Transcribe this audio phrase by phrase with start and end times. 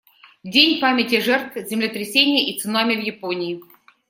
[0.43, 3.61] Дань памяти жертв землетрясения и цунами в Японии.